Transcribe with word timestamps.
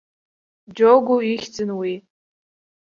Џього 0.75 1.15
ихьӡын 1.33 1.69
уи. 1.79 1.93